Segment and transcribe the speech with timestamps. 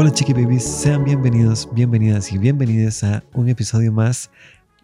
[0.00, 4.30] Hola chiqui babies, sean bienvenidos, bienvenidas y bienvenidas a un episodio más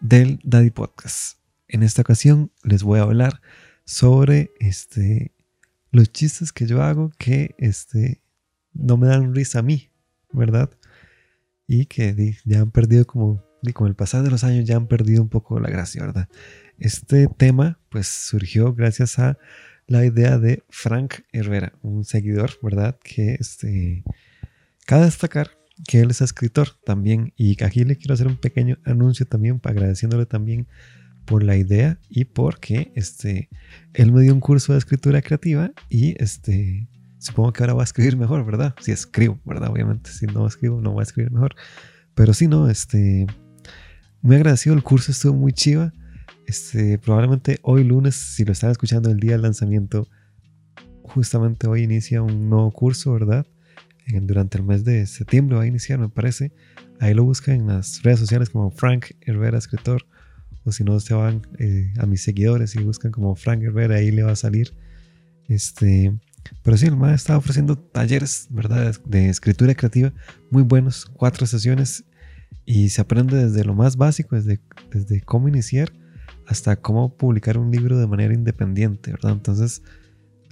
[0.01, 1.39] del Daddy Podcast.
[1.69, 3.39] En esta ocasión les voy a hablar
[3.85, 5.31] sobre este,
[5.91, 8.21] los chistes que yo hago que este,
[8.73, 9.89] no me dan risa a mí,
[10.33, 10.69] ¿verdad?
[11.65, 13.41] Y que ya han perdido como,
[13.73, 16.27] con el pasar de los años ya han perdido un poco la gracia, ¿verdad?
[16.77, 19.37] Este tema pues surgió gracias a
[19.87, 22.99] la idea de Frank Herrera, un seguidor, ¿verdad?
[23.01, 24.03] Que este
[24.85, 25.49] Cabe destacar
[25.87, 30.25] que él es escritor también y aquí le quiero hacer un pequeño anuncio también agradeciéndole
[30.25, 30.67] también
[31.25, 33.49] por la idea y porque este
[33.93, 37.85] él me dio un curso de escritura creativa y este supongo que ahora va a
[37.85, 38.75] escribir mejor, ¿verdad?
[38.79, 39.71] Si escribo, ¿verdad?
[39.71, 41.55] Obviamente, si no escribo no va a escribir mejor.
[42.13, 43.25] Pero si no, este
[44.21, 45.93] muy agradecido, el curso estuvo muy chiva.
[46.45, 50.07] Este, probablemente hoy lunes, si lo están escuchando el día del lanzamiento,
[51.01, 53.47] justamente hoy inicia un nuevo curso, ¿verdad?
[54.07, 56.51] Durante el mes de septiembre va a iniciar, me parece.
[56.99, 60.05] Ahí lo buscan en las redes sociales como Frank Herrera Escritor.
[60.63, 64.11] O si no, se van eh, a mis seguidores y buscan como Frank Herrera, ahí
[64.11, 64.73] le va a salir.
[65.47, 66.11] Este,
[66.63, 68.95] pero sí, el MAE está ofreciendo talleres, ¿verdad?
[69.05, 70.11] De escritura creativa
[70.49, 72.03] muy buenos, cuatro sesiones.
[72.65, 74.59] Y se aprende desde lo más básico, desde,
[74.91, 75.91] desde cómo iniciar
[76.47, 79.33] hasta cómo publicar un libro de manera independiente, ¿verdad?
[79.33, 79.81] Entonces,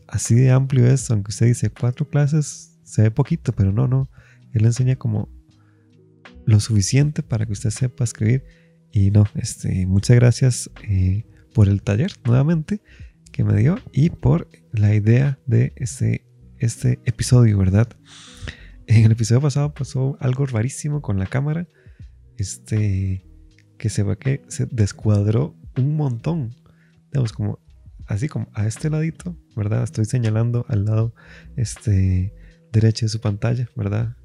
[0.07, 4.09] así de amplio es, aunque usted dice cuatro clases, se ve poquito, pero no, no.
[4.53, 5.29] Él enseña como
[6.45, 8.43] lo suficiente para que usted sepa escribir.
[8.91, 12.81] Y no, este, muchas gracias eh, por el taller nuevamente
[13.31, 16.25] que me dio y por la idea de este,
[16.59, 17.87] este episodio, ¿verdad?
[18.85, 21.67] En el episodio pasado pasó algo rarísimo con la cámara.
[22.37, 23.25] Este,
[23.77, 26.55] que se ve que se descuadró un montón.
[27.11, 27.59] Digamos, como
[28.07, 29.83] así como a este ladito, ¿verdad?
[29.83, 31.15] Estoy señalando al lado
[31.55, 32.33] este
[32.73, 34.17] derecha de su pantalla, ¿verdad?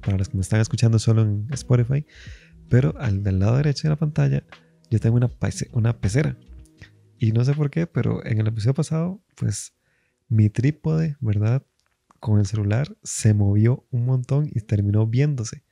[0.00, 2.04] Para los que me están escuchando solo en Spotify.
[2.68, 4.42] Pero al del lado derecho de la pantalla
[4.90, 5.30] yo tengo una,
[5.72, 6.36] una pecera.
[7.18, 9.74] Y no sé por qué, pero en el episodio pasado, pues
[10.28, 11.64] mi trípode, ¿verdad?
[12.18, 15.62] Con el celular se movió un montón y terminó viéndose.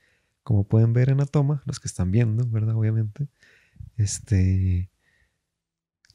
[0.42, 2.76] Como pueden ver en la toma, los que están viendo, ¿verdad?
[2.76, 3.28] Obviamente.
[3.96, 4.90] Este.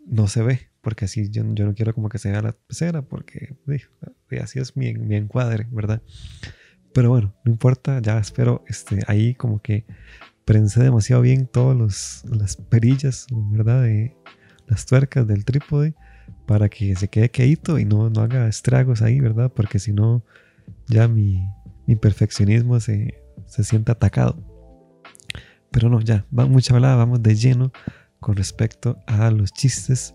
[0.06, 3.02] No se ve, porque así yo, yo, no quiero como que se vea la pecera,
[3.02, 3.56] porque
[4.42, 6.02] así es mi, mi, encuadre, ¿verdad?
[6.94, 9.86] Pero bueno, no importa, ya espero este, ahí como que
[10.44, 13.84] prensé demasiado bien todas las perillas, ¿verdad?
[13.84, 14.14] De
[14.68, 15.96] las tuercas del trípode
[16.46, 19.54] para que se quede quedito y no, no haga estragos ahí, ¿verdad?
[19.56, 20.26] Porque si no,
[20.88, 21.48] ya mi,
[21.88, 24.38] mi perfeccionismo se, se siente atacado.
[25.72, 27.72] Pero no, ya, mucha hablada, vamos de lleno
[28.20, 30.14] con respecto a los chistes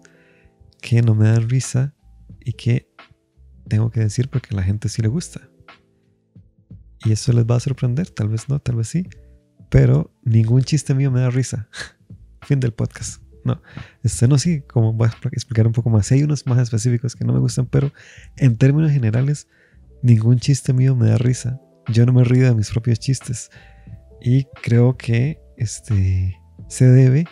[0.81, 1.95] que no me dan risa
[2.41, 2.91] y que
[3.69, 5.49] tengo que decir porque a la gente sí le gusta.
[7.05, 9.07] Y eso les va a sorprender, tal vez no, tal vez sí,
[9.71, 11.69] pero ningún chiste mío me da risa.
[12.43, 13.23] fin del podcast.
[13.45, 13.63] No,
[14.03, 16.11] este no sí, como voy a explicar un poco más.
[16.13, 17.93] Hay unos más específicos que no me gustan, pero
[18.37, 19.49] en términos generales,
[20.03, 21.61] ningún chiste mío me da risa.
[21.89, 23.51] Yo no me río de mis propios chistes.
[24.21, 26.37] Y creo que este
[26.69, 27.27] se debe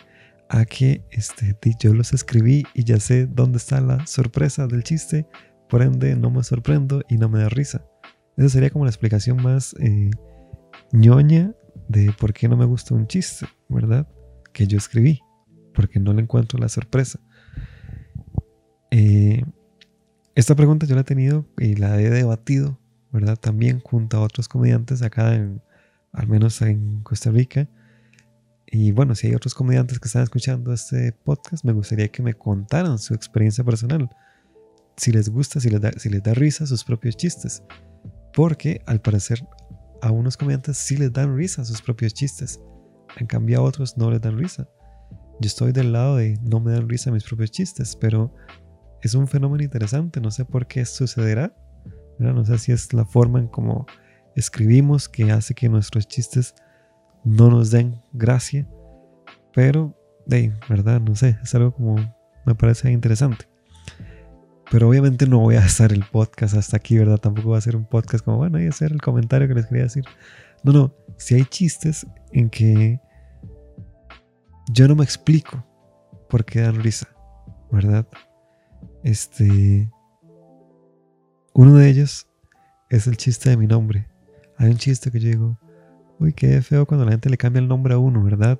[0.49, 5.27] a que este, yo los escribí y ya sé dónde está la sorpresa del chiste,
[5.69, 7.85] por ende no me sorprendo y no me da risa.
[8.37, 10.11] Esa sería como la explicación más eh,
[10.91, 11.53] ñoña
[11.89, 14.07] de por qué no me gusta un chiste, ¿verdad?
[14.53, 15.21] Que yo escribí,
[15.73, 17.19] porque no le encuentro la sorpresa.
[18.91, 19.43] Eh,
[20.35, 22.79] esta pregunta yo la he tenido y la he debatido,
[23.11, 23.37] ¿verdad?
[23.37, 25.61] También junto a otros comediantes acá, en,
[26.13, 27.67] al menos en Costa Rica
[28.69, 32.33] y bueno, si hay otros comediantes que están escuchando este podcast, me gustaría que me
[32.33, 34.09] contaran su experiencia personal.
[34.97, 37.63] Si les gusta, si les da, si les da risa sus propios chistes.
[38.33, 39.41] Porque al parecer
[40.01, 42.59] a unos comediantes sí les dan risa sus propios chistes.
[43.17, 44.67] En cambio a otros no les dan risa.
[45.39, 48.33] Yo estoy del lado de no me dan risa mis propios chistes, pero
[49.01, 50.19] es un fenómeno interesante.
[50.19, 51.55] No sé por qué sucederá.
[52.19, 53.85] No sé si es la forma en cómo
[54.35, 56.53] escribimos que hace que nuestros chistes
[57.27, 58.67] no nos den gracia,
[59.53, 59.95] pero
[60.25, 61.95] de verdad, no sé, es algo como
[62.45, 63.49] me parece interesante.
[64.71, 67.17] Pero obviamente no voy a hacer el podcast hasta aquí, ¿verdad?
[67.17, 69.65] Tampoco voy a hacer un podcast como, bueno, voy a hacer el comentario que les
[69.65, 70.05] quería decir.
[70.63, 72.99] No, no, si hay chistes en que
[74.71, 75.65] yo no me explico
[76.29, 77.07] por qué dan risa,
[77.71, 78.07] ¿verdad?
[79.03, 79.89] Este.
[81.53, 82.27] Uno de ellos
[82.89, 84.07] es el chiste de mi nombre.
[84.57, 85.59] Hay un chiste que yo digo,
[86.19, 88.59] Uy, qué feo cuando la gente le cambia el nombre a uno, ¿verdad?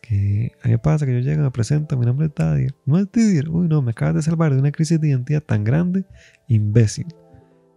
[0.00, 2.74] Que a mí pasa que yo llego, me presento, mi nombre es Didier.
[2.86, 3.48] No es Didier.
[3.50, 6.06] Uy, no, me acabas de salvar de una crisis de identidad tan grande,
[6.48, 7.06] imbécil.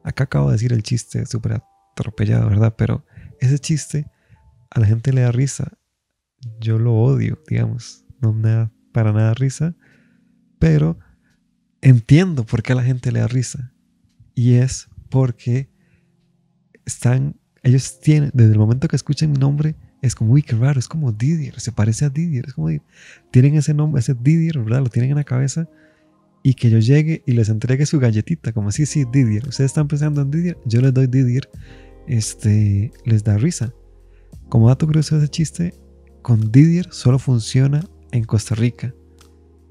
[0.04, 1.62] Acá acabo de decir el chiste súper
[1.94, 2.76] atropellado, ¿verdad?
[2.78, 3.06] Pero
[3.40, 4.10] ese chiste
[4.70, 5.78] a la gente le da risa.
[6.60, 8.06] Yo lo odio, digamos.
[8.22, 9.76] No me da para nada risa.
[10.60, 10.98] Pero
[11.82, 13.74] entiendo por qué a la gente le da risa.
[14.34, 15.70] Y es porque
[16.86, 20.80] están, ellos tienen, desde el momento que escuchan mi nombre, es como, uy, qué raro,
[20.80, 22.70] es como Didier, se parece a Didier, es como,
[23.32, 24.82] tienen ese nombre, ese Didier, ¿verdad?
[24.82, 25.70] Lo tienen en la cabeza
[26.44, 29.88] y que yo llegue y les entregue su galletita, como así, sí, Didier, ustedes están
[29.88, 31.50] pensando en Didier, yo les doy Didier,
[32.06, 33.74] este, les da risa.
[34.50, 35.74] Como dato curioso ese chiste,
[36.22, 37.82] con Didier solo funciona
[38.12, 38.94] en Costa Rica,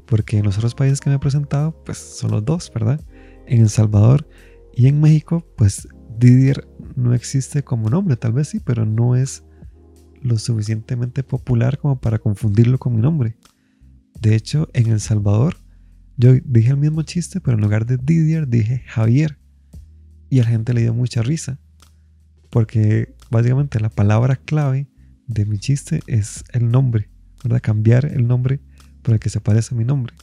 [0.07, 2.99] porque en los otros países que me he presentado, pues son los dos, ¿verdad?
[3.47, 4.27] En El Salvador
[4.75, 5.87] y en México, pues
[6.23, 9.43] Didier no existe como nombre, tal vez sí, pero no es
[10.23, 13.37] lo suficientemente popular como para confundirlo con mi nombre.
[14.21, 15.57] De hecho, en El Salvador,
[16.17, 19.37] yo dije el mismo chiste, pero en lugar de Didier dije Javier.
[20.31, 21.59] Y a la gente le dio mucha risa.
[22.51, 24.89] Porque básicamente la palabra clave
[25.27, 27.11] de mi chiste es el nombre,
[27.43, 27.61] ¿verdad?
[27.61, 28.61] Cambiar el nombre
[29.03, 30.15] por el que se parece a mi nombre.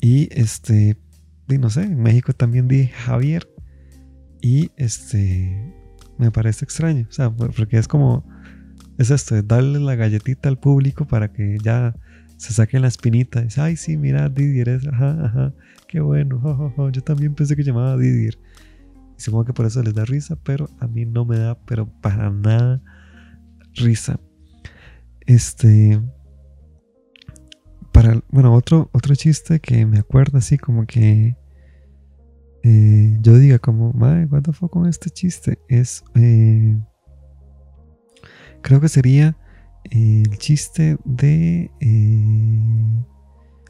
[0.00, 0.96] Y este,
[1.48, 3.48] y no sé, en México también dije Javier.
[4.46, 5.74] Y este,
[6.18, 8.24] me parece extraño, o sea, porque es como
[8.96, 11.96] es esto, de darle la galletita al público para que ya
[12.36, 13.42] se saquen la espinita.
[13.42, 15.52] Dice, ay, sí, mira, Didier es, ajá, ajá,
[15.88, 16.40] qué bueno,
[16.92, 18.38] yo también pensé que llamaba Didier.
[19.18, 21.88] Y supongo que por eso les da risa, pero a mí no me da, pero
[22.00, 22.80] para nada
[23.74, 24.20] risa.
[25.22, 26.00] Este.
[27.92, 31.34] Para, bueno, otro, otro chiste que me acuerdo así como que.
[32.68, 35.60] Eh, yo diga como, madre, what the fuck con este chiste?
[35.68, 36.02] Es.
[36.16, 36.76] Eh,
[38.60, 39.36] creo que sería
[39.84, 41.70] el chiste de...
[41.78, 43.04] Eh,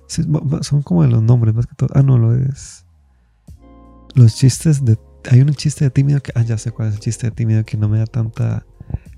[0.09, 1.91] son como de los nombres más que todo.
[1.93, 2.87] Ah, no, lo es.
[4.15, 4.99] Los chistes de...
[5.31, 6.33] Hay un chiste de tímido que...
[6.35, 8.65] Ah, ya sé cuál es el chiste de tímido que no me da tanta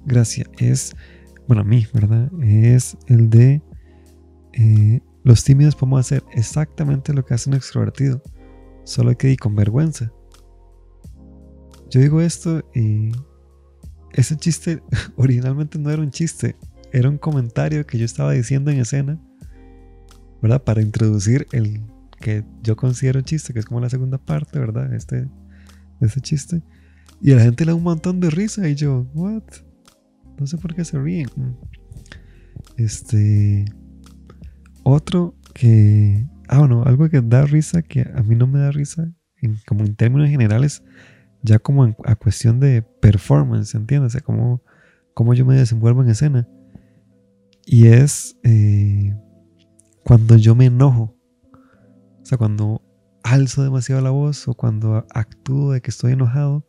[0.05, 0.45] gracia.
[0.59, 0.97] Es...
[1.47, 2.33] Bueno, a mí, ¿verdad?
[2.43, 3.63] Es el de...
[4.55, 8.21] Eh, los tímidos podemos hacer exactamente lo que hace un extrovertido.
[8.89, 10.11] Solo que ir con vergüenza.
[11.91, 13.13] Yo digo esto y
[14.15, 14.83] ese chiste
[15.17, 16.57] originalmente no era un chiste,
[16.91, 19.21] era un comentario que yo estaba diciendo en escena,
[20.41, 20.65] ¿verdad?
[20.65, 21.83] Para introducir el
[22.19, 24.95] que yo considero chiste, que es como la segunda parte, ¿verdad?
[24.95, 25.29] Este,
[26.01, 26.63] ese chiste.
[27.21, 29.43] Y a la gente le da un montón de risa y yo, ¿what?
[30.41, 31.29] No sé por qué se ríen.
[32.79, 33.67] Este.
[34.83, 36.27] Otro que.
[36.49, 39.13] Ah, bueno, algo que da risa, que a mí no me da risa,
[39.67, 40.83] como en términos generales,
[41.43, 44.15] ya como a cuestión de performance, ¿entiendes?
[44.15, 44.21] O sea,
[45.15, 46.49] cómo, yo me desenvuelvo en escena.
[47.67, 49.15] Y es eh,
[50.05, 51.15] cuando yo me enojo.
[52.23, 52.83] O sea, cuando
[53.23, 56.67] alzo demasiado la voz o cuando actúo de que estoy enojado,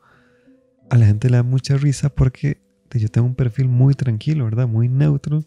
[0.90, 2.62] a la gente le da mucha risa porque
[2.92, 4.68] yo tengo un perfil muy tranquilo, ¿verdad?
[4.68, 5.46] Muy neutro.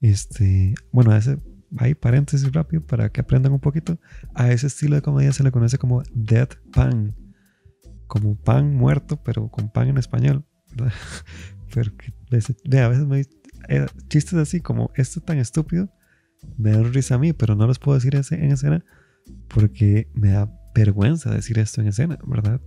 [0.00, 1.38] Este, bueno, a ese,
[1.78, 3.98] hay paréntesis rápido para que aprendan un poquito.
[4.34, 7.14] A ese estilo de comedia se le conoce como deadpan
[8.06, 10.44] como pan muerto, pero con pan en español.
[11.72, 12.12] Pero que,
[12.78, 13.22] a veces me
[13.68, 15.88] eh, chistes así como esto tan estúpido,
[16.56, 18.84] me dan risa a mí, pero no los puedo decir en escena
[19.48, 22.60] porque me da vergüenza decir esto en escena, ¿verdad?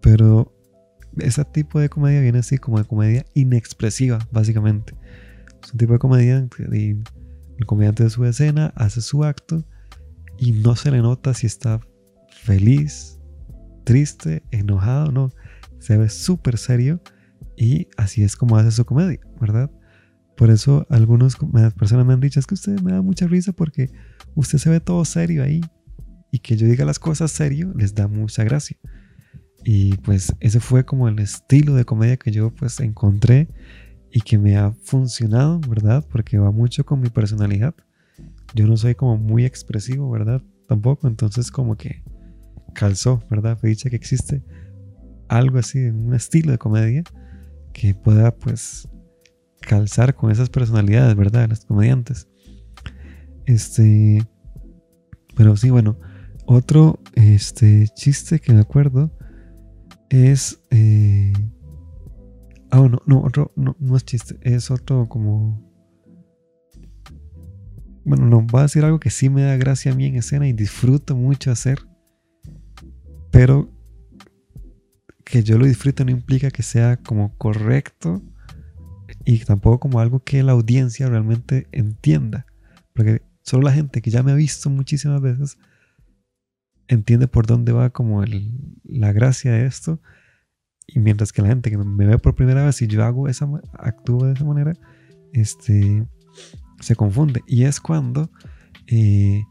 [0.00, 0.52] Pero
[1.18, 4.94] ese tipo de comedia viene así como de comedia inexpresiva, básicamente.
[5.62, 6.96] Es un tipo de comedia y
[7.58, 9.64] el comediante su escena, hace su acto
[10.38, 11.80] y no se le nota si está
[12.42, 13.18] feliz,
[13.84, 15.30] triste, enojado, no.
[15.80, 17.00] Se ve súper serio
[17.56, 19.70] y así es como hace su comedia, ¿verdad?
[20.36, 21.36] Por eso algunas
[21.74, 23.90] personas me han dicho, es que usted me da mucha risa porque
[24.36, 25.60] usted se ve todo serio ahí
[26.30, 28.76] y que yo diga las cosas serio les da mucha gracia.
[29.64, 33.48] Y pues ese fue como el estilo de comedia que yo pues encontré
[34.10, 36.04] y que me ha funcionado, ¿verdad?
[36.10, 37.74] Porque va mucho con mi personalidad.
[38.54, 40.42] Yo no soy como muy expresivo, ¿verdad?
[40.66, 42.02] Tampoco, entonces como que
[42.74, 43.58] calzó, ¿verdad?
[43.58, 44.42] Fue dicha que existe
[45.28, 47.02] algo así, un estilo de comedia
[47.72, 48.88] que pueda pues
[49.60, 51.48] calzar con esas personalidades, ¿verdad?
[51.48, 52.28] Los comediantes.
[53.44, 54.26] Este,
[55.36, 55.98] pero sí, bueno,
[56.46, 59.10] otro este, chiste que me acuerdo
[60.08, 60.60] es...
[60.70, 61.32] Eh,
[62.70, 65.66] ah, bueno, no, otro, no, no es chiste, es otro como...
[68.04, 70.48] Bueno, no, voy a decir algo que sí me da gracia a mí en escena
[70.48, 71.78] y disfruto mucho hacer
[73.30, 73.70] pero
[75.24, 78.22] que yo lo disfrute no implica que sea como correcto
[79.24, 82.46] y tampoco como algo que la audiencia realmente entienda.
[82.94, 85.58] Porque solo la gente que ya me ha visto muchísimas veces
[86.88, 88.24] entiende por dónde va como
[88.84, 90.00] la gracia de esto.
[90.88, 93.46] Y mientras que la gente que me ve por primera vez y yo hago esa,
[93.74, 94.72] actúo de esa manera,
[95.34, 96.06] este,
[96.80, 97.42] se confunde.
[97.46, 98.30] Y es cuando
[98.86, 99.44] eh,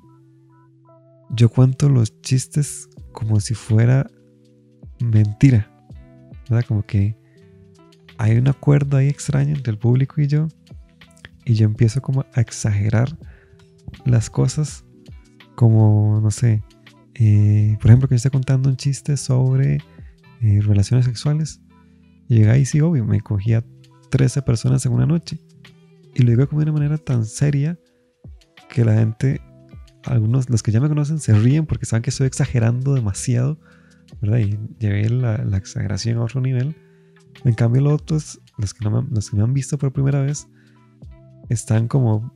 [1.29, 4.09] yo cuento los chistes como si fuera
[4.99, 5.71] mentira.
[6.49, 6.65] ¿Verdad?
[6.67, 7.15] Como que
[8.17, 10.47] hay un acuerdo ahí extraño entre el público y yo.
[11.45, 13.15] Y yo empiezo como a exagerar
[14.05, 14.85] las cosas.
[15.55, 16.63] Como, no sé.
[17.13, 19.77] Eh, por ejemplo, que yo esté contando un chiste sobre
[20.41, 21.61] eh, relaciones sexuales.
[22.27, 23.63] Y llega ahí, sí, obvio, me cogía
[24.11, 25.39] 13 personas en una noche.
[26.13, 27.79] Y lo digo como de una manera tan seria
[28.69, 29.41] que la gente,
[30.05, 33.59] algunos, los que ya me conocen, se ríen porque saben que estoy exagerando demasiado,
[34.21, 34.39] ¿verdad?
[34.39, 36.75] Y llevé la, exageración a otro nivel.
[37.45, 40.21] En cambio, los otros, los que, no me, los que me han visto por primera
[40.21, 40.47] vez,
[41.49, 42.33] están como,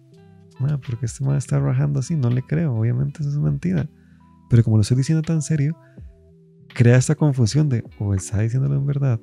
[0.59, 3.89] ah, porque este man está rajando así, no le creo, obviamente eso es mentira.
[4.49, 5.75] Pero como lo estoy diciendo tan serio,
[6.73, 9.19] crea esta confusión de, o está diciéndolo en verdad.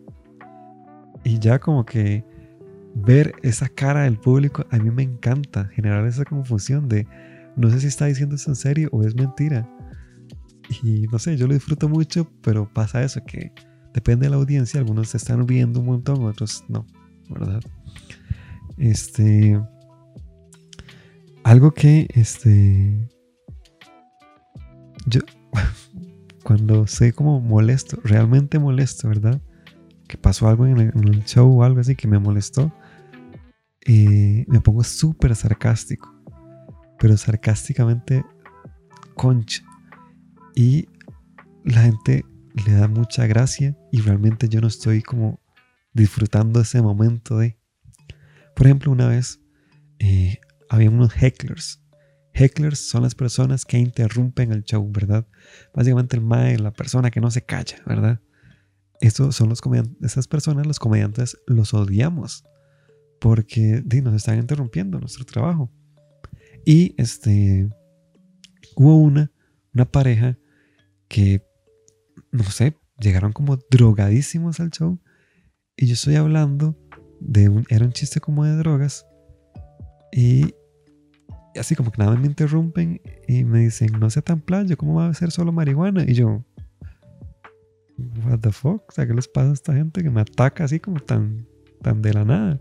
[1.24, 2.24] Y ya como que
[2.94, 7.06] ver esa cara del público, a mí me encanta generar esa confusión de,
[7.56, 9.68] no sé si está diciendo eso en serio o es mentira.
[10.82, 13.52] Y no sé, yo lo disfruto mucho, pero pasa eso, que
[13.94, 16.86] depende de la audiencia, algunos se están riendo un montón, otros no,
[17.28, 17.60] ¿verdad?
[18.76, 19.60] Este...
[21.44, 23.08] Algo que, este...
[25.06, 25.20] Yo,
[26.48, 29.38] cuando sé como molesto, realmente molesto, ¿verdad?
[30.06, 32.72] Que pasó algo en el, show o algo así que me molestó,
[33.84, 36.10] y me pongo súper sarcástico,
[36.98, 38.24] pero sarcásticamente
[39.14, 39.62] concha.
[40.54, 40.88] Y
[41.64, 42.24] la gente
[42.64, 45.42] le da mucha gracia y realmente yo no estoy como
[45.92, 47.58] disfrutando ese momento de...
[48.56, 49.38] Por ejemplo, una vez
[49.98, 50.38] eh,
[50.70, 51.82] había unos hecklers
[52.32, 55.26] Hecklers son las personas que interrumpen el show, ¿verdad?
[55.74, 58.20] Básicamente el mae, la persona que no se calla, ¿verdad?
[59.00, 59.60] Estos son los
[60.02, 62.44] esas personas, los comediantes, los odiamos
[63.20, 65.70] porque nos están interrumpiendo nuestro trabajo.
[66.64, 67.68] Y este,
[68.76, 69.32] hubo una,
[69.74, 70.38] una pareja
[71.08, 71.42] que,
[72.30, 75.00] no sé, llegaron como drogadísimos al show
[75.76, 76.76] y yo estoy hablando
[77.20, 79.06] de un, era un chiste como de drogas
[80.12, 80.54] y
[81.58, 85.08] así como que nada me interrumpen y me dicen, no sea tan playo, ¿cómo va
[85.08, 86.04] a ser solo marihuana?
[86.06, 86.44] Y yo,
[88.24, 91.00] what the fuck, o ¿qué les pasa a esta gente que me ataca así como
[91.00, 91.46] tan,
[91.82, 92.60] tan de la nada?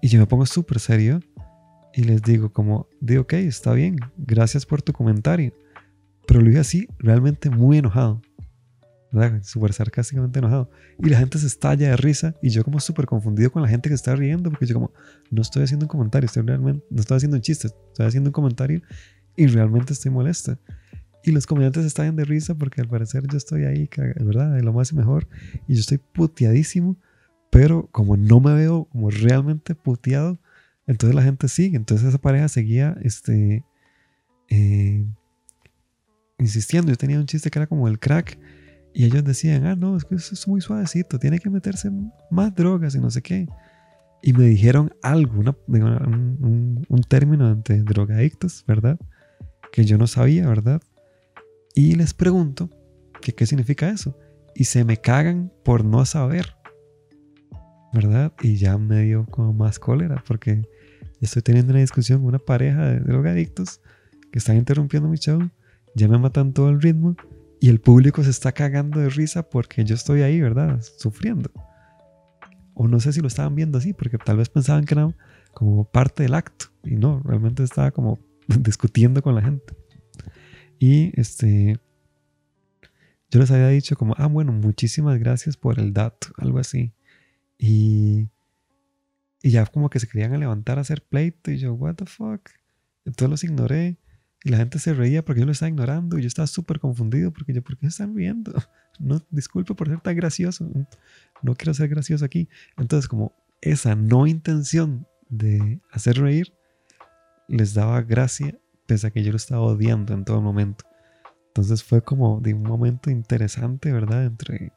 [0.00, 1.20] Y yo me pongo súper serio
[1.94, 5.52] y les digo como, de ok, está bien, gracias por tu comentario.
[6.26, 8.22] Pero lo dije así, realmente muy enojado.
[9.42, 10.70] Súper sarcásticamente enojado.
[10.98, 13.90] Y la gente se estalla de risa y yo como súper confundido con la gente
[13.90, 14.90] que está riendo porque yo como,
[15.30, 18.32] no estoy haciendo un comentario, estoy realmente, no estoy haciendo un chiste, estoy haciendo un
[18.32, 18.80] comentario
[19.36, 20.58] y realmente estoy molesta.
[21.24, 24.54] Y los comediantes estallan de risa porque al parecer yo estoy ahí, ¿verdad?
[24.54, 25.28] De lo más y mejor.
[25.68, 26.96] Y yo estoy puteadísimo,
[27.50, 30.40] pero como no me veo como realmente puteado,
[30.86, 31.76] entonces la gente sigue.
[31.76, 33.62] Entonces esa pareja seguía, este,
[34.48, 35.04] eh,
[36.38, 36.90] insistiendo.
[36.90, 38.38] Yo tenía un chiste que era como el crack
[38.94, 41.90] y ellos decían, ah, no, es que eso es muy suavecito, tiene que meterse
[42.30, 43.46] más drogas y no sé qué.
[44.22, 48.98] Y me dijeron algo, un, un, término entre drogadictos, ¿verdad?
[49.72, 50.80] Que yo no sabía, ¿verdad?
[51.74, 52.70] Y les pregunto
[53.20, 54.16] que qué significa eso.
[54.54, 56.54] Y se me cagan por no saber,
[57.92, 58.32] ¿verdad?
[58.42, 60.62] Y ya me dio como más cólera porque
[61.20, 63.80] estoy teniendo una discusión con una pareja de drogadictos
[64.30, 65.40] que están interrumpiendo mi show.
[65.96, 67.16] Ya me matan todo el ritmo
[67.62, 70.82] y el público se está cagando de risa porque yo estoy ahí, ¿verdad?
[70.98, 71.52] Sufriendo.
[72.74, 75.14] O no sé si lo estaban viendo así, porque tal vez pensaban que era
[75.54, 76.66] como parte del acto.
[76.82, 79.76] Y no, realmente estaba como discutiendo con la gente.
[80.80, 81.78] Y este,
[83.30, 86.92] yo les había dicho como, ah, bueno, muchísimas gracias por el dato, algo así.
[87.58, 88.26] Y,
[89.40, 92.50] y ya como que se querían levantar a hacer pleito y yo, what the fuck.
[93.04, 93.98] Entonces los ignoré
[94.44, 97.32] y la gente se reía porque yo lo estaba ignorando y yo estaba súper confundido
[97.32, 98.52] porque yo, ¿por qué están riendo?
[98.98, 100.70] No, disculpe por ser tan gracioso.
[101.40, 102.50] No quiero ser gracioso aquí.
[102.76, 106.52] Entonces, como esa no intención de hacer reír
[107.48, 110.84] les daba gracia pese a que yo lo estaba odiando en todo momento.
[111.48, 114.26] Entonces fue como de un momento interesante, ¿verdad?
[114.26, 114.72] Entre,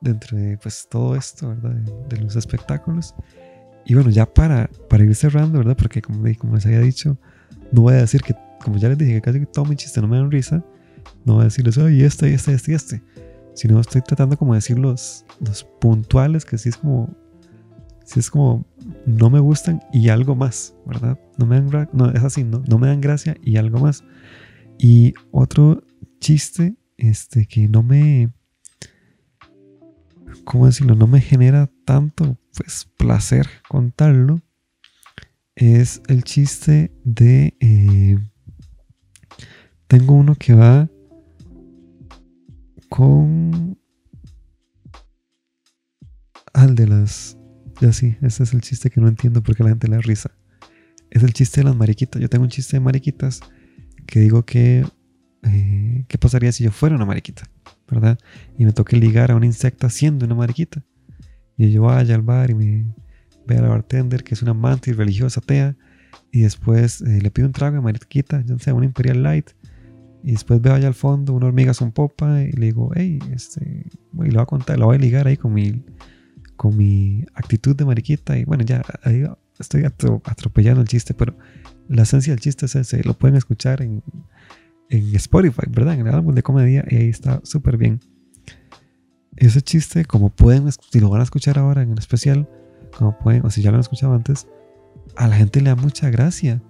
[0.00, 1.74] dentro de pues todo esto, ¿verdad?
[2.08, 3.14] De, los espectáculos.
[3.84, 5.76] Y bueno, ya para, para ir cerrando, ¿verdad?
[5.76, 7.18] Porque como, como les había dicho,
[7.70, 10.08] no voy a decir que como ya les dije que casi todo mi chiste no
[10.08, 10.64] me dan risa,
[11.24, 13.02] no voy a decirles, oye, este, este, este, este.
[13.54, 17.14] Sino estoy tratando como de decir los, los puntuales, que sí es como,
[18.04, 18.66] sí es como,
[19.06, 21.18] no me gustan y algo más, ¿verdad?
[21.36, 24.04] No me dan, no, es así, no, no me dan gracia y algo más.
[24.78, 25.82] Y otro
[26.20, 28.32] chiste, este, que no me,
[30.44, 30.94] ¿cómo decirlo?
[30.94, 34.40] No me genera tanto pues placer contarlo.
[35.54, 37.54] Es el chiste de...
[37.60, 38.18] Eh,
[39.90, 40.88] tengo uno que va
[42.88, 43.76] con...
[46.52, 47.36] Al de las...
[47.80, 50.30] Ya sí, ese es el chiste que no entiendo porque la gente le da risa.
[51.10, 52.22] Es el chiste de las mariquitas.
[52.22, 53.40] Yo tengo un chiste de mariquitas
[54.06, 54.86] que digo que...
[55.42, 57.42] Eh, ¿Qué pasaría si yo fuera una mariquita?
[57.88, 58.16] ¿Verdad?
[58.56, 60.84] Y me toque ligar a un insecto siendo una mariquita.
[61.56, 62.94] Y yo vaya al bar y me
[63.44, 65.76] vea a la bartender que es una mantis religiosa atea.
[66.30, 69.50] Y después eh, le pido un trago de mariquita, ya sea una Imperial Light.
[70.22, 73.86] Y después veo allá al fondo una hormiga son popa y le digo, hey, este,
[74.12, 75.82] y lo voy a contar, lo voy a ligar ahí con mi,
[76.56, 78.36] con mi actitud de mariquita.
[78.38, 79.24] Y bueno, ya ahí
[79.58, 81.36] estoy atropellando el chiste, pero
[81.88, 84.02] la esencia del chiste es ese, lo pueden escuchar en,
[84.90, 85.94] en Spotify, ¿verdad?
[85.94, 88.00] En el álbum de comedia y ahí está súper bien.
[89.36, 92.48] Ese chiste, como pueden, si lo van a escuchar ahora en especial,
[92.96, 94.46] como pueden, o si ya lo han escuchado antes,
[95.16, 96.60] a la gente le da mucha gracia.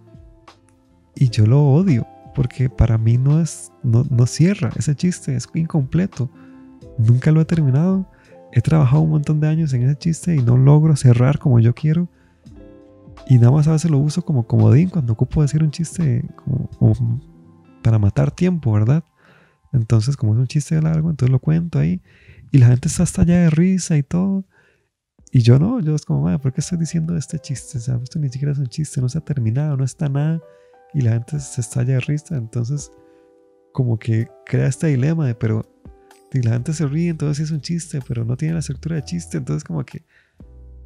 [1.17, 5.49] Y yo lo odio porque para mí no es, no, no cierra ese chiste, es
[5.55, 6.31] incompleto.
[6.99, 8.11] Nunca lo he terminado.
[8.53, 11.75] He trabajado un montón de años en ese chiste y no logro cerrar como yo
[11.75, 12.09] quiero.
[13.29, 16.29] Y nada más a veces lo uso como comodín cuando ocupo decir un chiste
[17.83, 19.05] para matar tiempo, ¿verdad?
[19.73, 22.03] Entonces, como es un chiste largo, entonces lo cuento ahí.
[22.51, 24.45] Y la gente está hasta allá de risa y todo.
[25.31, 27.79] Y yo no, yo es como, ¿por qué estoy diciendo este chiste?
[27.79, 30.41] O sea, esto ni siquiera es un chiste, no se ha terminado, no está nada
[30.95, 32.37] y la gente se estalla de risa.
[32.37, 32.91] Entonces,
[33.73, 35.65] como que crea este dilema de, pero
[36.33, 39.05] y la gente se ríe, entonces es un chiste, pero no tiene la estructura de
[39.05, 39.37] chiste.
[39.37, 40.05] Entonces, como que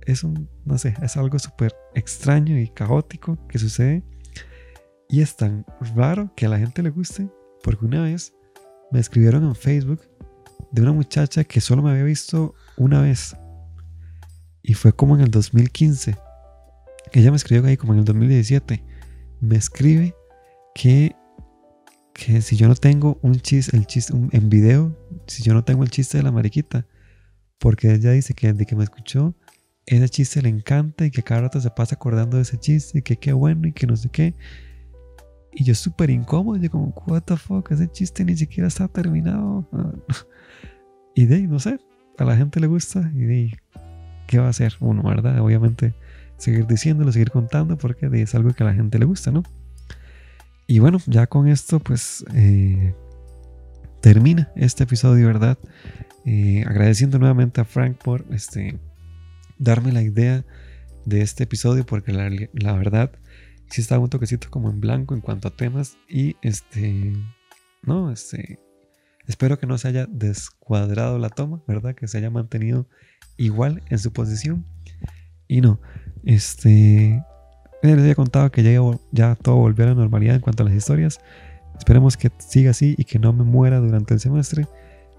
[0.02, 4.02] es un, no sé, es algo súper extraño y caótico que sucede.
[5.08, 7.28] Y es tan raro que a la gente le guste,
[7.62, 8.32] porque una vez
[8.90, 10.00] me escribieron en Facebook
[10.72, 13.36] de una muchacha que solo me había visto una vez.
[14.62, 16.16] Y fue como en el 2015.
[17.12, 18.82] Ella me escribió ahí como en el 2017
[19.44, 20.14] me escribe
[20.74, 21.14] que,
[22.12, 25.82] que si yo no tengo un chiste, el chiste en video, si yo no tengo
[25.82, 26.86] el chiste de la mariquita,
[27.58, 29.34] porque ella dice que desde que me escuchó,
[29.86, 33.02] ese chiste le encanta y que cada rato se pasa acordando de ese chiste y
[33.02, 34.34] que qué bueno y que no sé qué.
[35.52, 39.68] Y yo súper incómodo, yo como, what the fuck, ese chiste ni siquiera está terminado.
[41.14, 41.78] y de no sé,
[42.18, 43.58] a la gente le gusta y de
[44.26, 45.38] ¿qué va a hacer uno, verdad?
[45.40, 45.94] Obviamente
[46.36, 49.42] seguir diciéndolo, seguir contando, porque es algo que a la gente le gusta, ¿no?
[50.66, 52.94] Y bueno, ya con esto, pues eh,
[54.00, 55.58] termina este episodio, ¿verdad?
[56.24, 58.78] Eh, agradeciendo nuevamente a Frank por este,
[59.58, 60.44] darme la idea
[61.04, 63.12] de este episodio, porque la, la verdad
[63.68, 67.12] sí estaba un toquecito como en blanco en cuanto a temas y este,
[67.82, 68.58] no, este,
[69.26, 71.94] espero que no se haya descuadrado la toma, ¿verdad?
[71.94, 72.88] Que se haya mantenido
[73.36, 74.64] igual en su posición.
[75.48, 75.80] Y no,
[76.24, 77.22] este,
[77.82, 78.80] les había contado que ya,
[79.12, 81.20] ya todo volvió a la normalidad en cuanto a las historias.
[81.78, 84.66] Esperemos que siga así y que no me muera durante el semestre.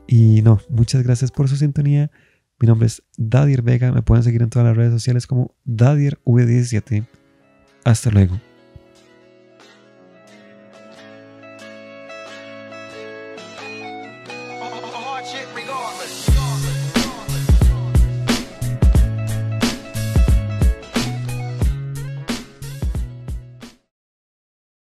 [0.07, 2.11] Y no, muchas gracias por su sintonía.
[2.59, 3.91] Mi nombre es Dadier Vega.
[3.91, 7.05] Me pueden seguir en todas las redes sociales como DadierV17.
[7.83, 8.39] Hasta luego.